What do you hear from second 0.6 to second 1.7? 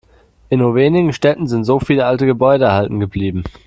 wenigen Städten sind